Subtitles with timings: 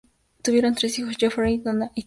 [0.41, 1.99] Tuvieron tres hijos: Jeffrey, Dana y Tyler.